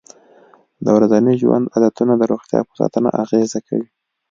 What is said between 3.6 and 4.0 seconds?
کوي.